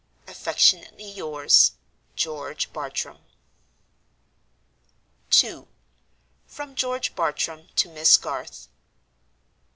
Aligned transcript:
"Affectionately 0.27 1.11
yours, 1.11 1.73
"GEORGE 2.15 2.73
BARTRAM." 2.73 3.19
II. 5.43 5.67
From 6.47 6.73
George 6.73 7.15
Bartram 7.15 7.67
to 7.75 7.87
Miss 7.87 8.17
Garth. 8.17 8.67